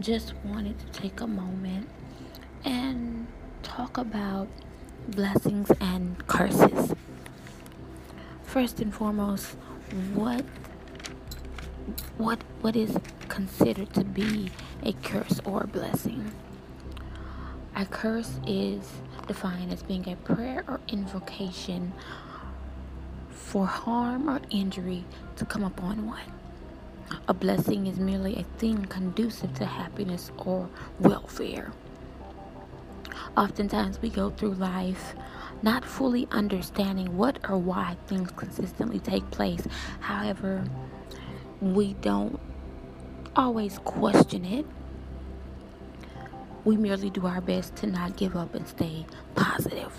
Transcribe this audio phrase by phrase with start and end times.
[0.00, 1.88] Just wanted to take a moment
[2.64, 3.26] and
[3.64, 4.46] talk about
[5.08, 6.94] blessings and curses.
[8.44, 9.56] First and foremost,
[10.14, 10.44] what
[12.16, 12.96] what what is
[13.28, 14.50] considered to be
[14.84, 16.32] a curse or a blessing?
[17.74, 18.88] A curse is
[19.26, 21.92] defined as being a prayer or invocation
[23.30, 25.04] for harm or injury
[25.36, 26.32] to come upon one.
[27.26, 31.72] A blessing is merely a thing conducive to happiness or welfare.
[33.36, 35.14] Oftentimes, we go through life
[35.62, 39.66] not fully understanding what or why things consistently take place.
[40.00, 40.64] However,
[41.60, 42.38] we don't
[43.34, 44.66] always question it.
[46.64, 49.92] We merely do our best to not give up and stay positive.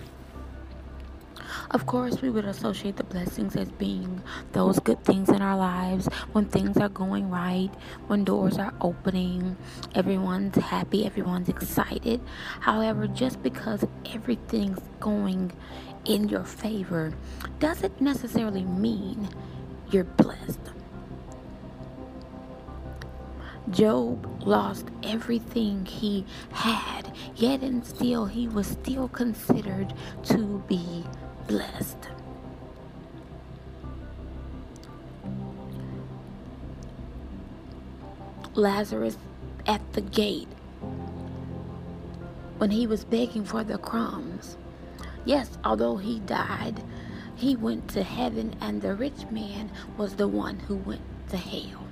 [1.71, 6.07] Of course, we would associate the blessings as being those good things in our lives
[6.31, 7.69] when things are going right,
[8.07, 9.55] when doors are opening,
[9.93, 12.21] everyone's happy, everyone's excited.
[12.61, 15.51] However, just because everything's going
[16.05, 17.13] in your favor
[17.59, 19.29] doesn't necessarily mean
[19.91, 20.59] you're blessed.
[23.69, 29.93] Job lost everything he had, yet and still he was still considered
[30.23, 31.05] to be
[31.49, 31.97] blessed.
[38.53, 39.17] Lazarus
[39.65, 40.47] at the gate
[42.59, 44.57] when he was begging for the crumbs.
[45.25, 46.83] Yes, although he died,
[47.35, 51.87] he went to heaven, and the rich man was the one who went to hell.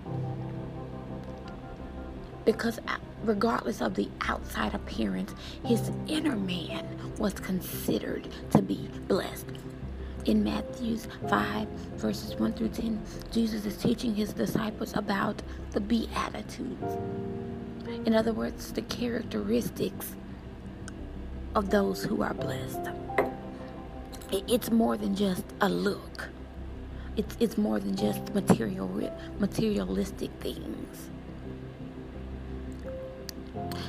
[2.45, 5.34] Because uh, regardless of the outside appearance,
[5.66, 6.85] his inner man
[7.18, 8.88] was considered to be.
[10.28, 13.02] In Matthew's 5, verses 1 through 10,
[13.32, 16.98] Jesus is teaching his disciples about the Beatitudes.
[18.06, 20.18] In other words, the characteristics
[21.56, 22.90] of those who are blessed.
[24.30, 26.28] It's more than just a look.
[27.16, 28.90] It's, it's more than just material
[29.40, 31.10] materialistic things.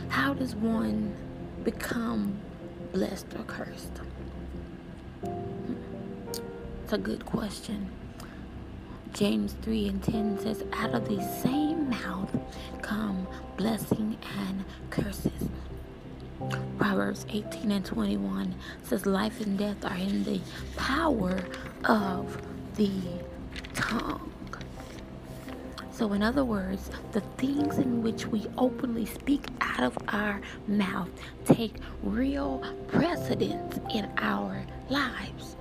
[0.08, 1.16] How does one
[1.64, 2.38] become
[2.92, 4.00] blessed or cursed?
[6.88, 7.90] It's a good question.
[9.12, 12.34] James 3 and 10 says, Out of the same mouth
[12.80, 13.28] come
[13.58, 15.50] blessing and curses.
[16.78, 18.54] Proverbs 18 and 21
[18.84, 20.40] says, Life and death are in the
[20.76, 21.38] power
[21.84, 22.40] of
[22.76, 22.90] the
[23.74, 24.32] tongue.
[25.92, 31.10] So, in other words, the things in which we openly speak out of our mouth
[31.44, 35.58] take real precedence in our lives.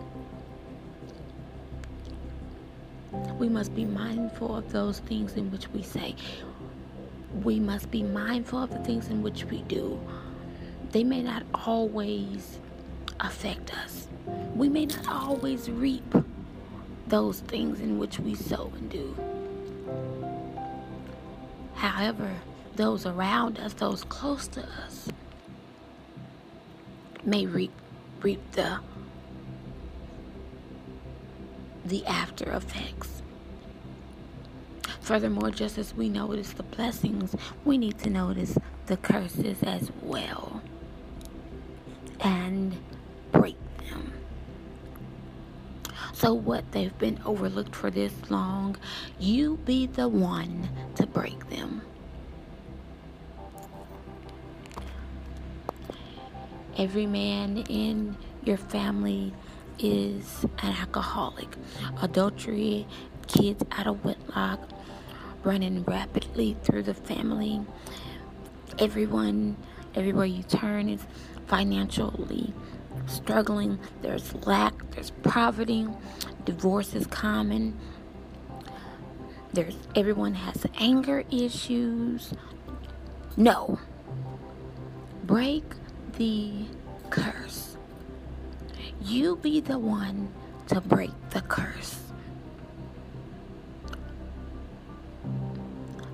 [3.39, 6.15] We must be mindful of those things in which we say.
[7.43, 9.99] We must be mindful of the things in which we do.
[10.91, 12.59] They may not always
[13.19, 14.07] affect us.
[14.55, 16.15] We may not always reap
[17.07, 19.15] those things in which we sow and do.
[21.75, 22.33] However,
[22.75, 25.09] those around us, those close to us,
[27.23, 27.71] may reap
[28.21, 28.79] reap the
[31.87, 33.21] the after effects.
[35.01, 38.57] Furthermore, just as we notice the blessings, we need to notice
[38.87, 40.61] the curses as well
[42.19, 42.77] and
[43.31, 44.11] break them.
[46.13, 48.75] So, what they've been overlooked for this long,
[49.19, 51.81] you be the one to break them.
[56.77, 59.33] Every man in your family
[59.79, 61.47] is an alcoholic.
[62.01, 62.87] Adultery
[63.27, 64.59] kids out of wedlock,
[65.43, 67.61] running rapidly through the family.
[68.79, 69.57] Everyone,
[69.95, 71.05] everywhere you turn, is
[71.47, 72.53] financially
[73.07, 73.79] struggling.
[74.01, 75.87] There's lack, there's poverty,
[76.45, 77.77] divorce is common.
[79.53, 82.33] There's everyone has anger issues.
[83.35, 83.79] No.
[85.23, 85.63] Break
[86.17, 86.51] the
[87.09, 87.77] curse.
[89.07, 90.27] You be the one
[90.67, 91.97] to break the curse.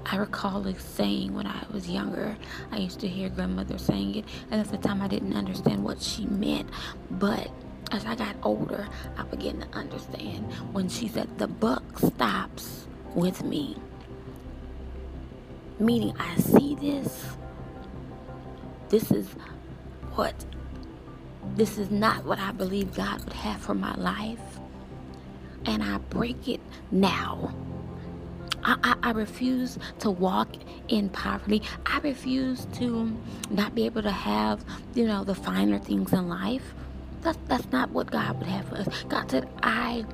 [0.06, 2.38] I recall a saying when I was younger.
[2.72, 6.04] I used to hear grandmother saying it, and at the time I didn't understand what
[6.04, 6.69] she meant.
[7.10, 7.50] But
[7.92, 8.88] as I got older,
[9.18, 12.86] I began to understand when she said, The buck stops
[13.16, 13.75] with me.
[15.80, 17.25] Meaning, I see this.
[18.89, 19.30] This is
[20.13, 20.46] what,
[21.56, 24.40] this is not what I believe God would have for my life.
[25.66, 26.60] And I break it
[26.92, 27.54] now.
[28.64, 30.50] I, I, I, refuse to walk
[30.88, 31.62] in poverty.
[31.86, 33.16] I refuse to
[33.50, 34.64] not be able to have,
[34.94, 36.74] you know, the finer things in life.
[37.22, 39.04] That's that's not what God would have for us.
[39.10, 40.06] God said, I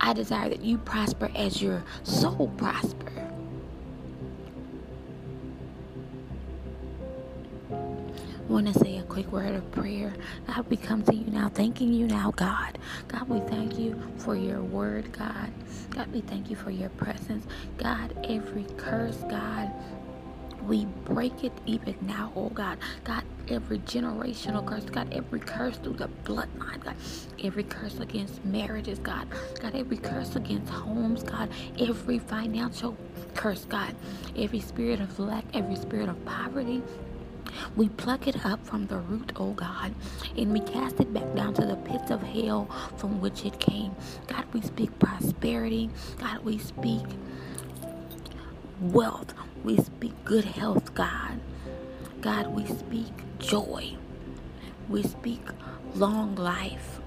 [0.00, 3.19] I desire that you prosper as your soul prosper.
[8.50, 10.12] Want to say a quick word of prayer.
[10.48, 12.78] God, we come to you now, thanking you now, God.
[13.06, 15.52] God, we thank you for your word, God.
[15.90, 17.46] God, we thank you for your presence.
[17.78, 19.70] God, every curse, God,
[20.66, 22.78] we break it even now, oh God.
[23.04, 26.96] God, every generational curse, God, every curse through the bloodline, God,
[27.44, 29.28] every curse against marriages, God,
[29.60, 32.96] God, every curse against homes, God, every financial
[33.34, 33.94] curse, God,
[34.36, 36.82] every spirit of lack, every spirit of poverty.
[37.76, 39.94] We pluck it up from the root, oh God,
[40.36, 43.94] and we cast it back down to the pits of hell from which it came.
[44.28, 45.90] God, we speak prosperity.
[46.18, 47.04] God, we speak
[48.80, 49.34] wealth.
[49.64, 51.40] We speak good health, God.
[52.20, 53.96] God, we speak joy.
[54.88, 55.42] We speak
[55.94, 57.00] long life.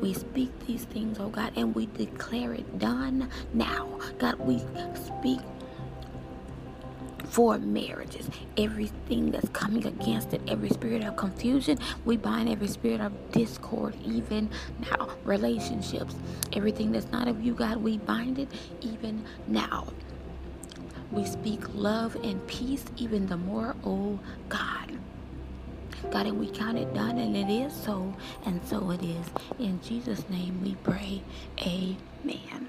[0.00, 3.98] We speak these things, oh God, and we declare it done now.
[4.18, 4.58] God, we
[4.94, 5.40] speak
[7.38, 8.28] for marriages.
[8.56, 13.94] Everything that's coming against it, every spirit of confusion, we bind every spirit of discord,
[14.04, 14.50] even
[14.90, 15.10] now.
[15.22, 16.16] Relationships,
[16.54, 18.48] everything that's not of you, God, we bind it
[18.80, 19.86] even now.
[21.12, 24.18] We speak love and peace even the more, oh
[24.48, 24.98] God.
[26.10, 28.12] God, and we count it done, and it is so,
[28.46, 29.26] and so it is.
[29.60, 31.22] In Jesus' name we pray.
[31.60, 32.68] Amen.